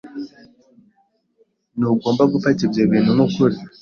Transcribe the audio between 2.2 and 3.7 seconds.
gufata ibyo bintu nkukuri.